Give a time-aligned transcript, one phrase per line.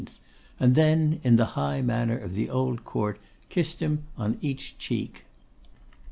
[0.59, 3.19] and then, in the high manner of the old Court,
[3.49, 5.25] kissed him on each cheek.